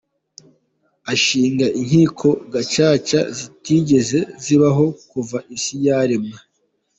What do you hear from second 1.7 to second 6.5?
inkiko gacaca zitigeze zibaho kuva isi yaremwa.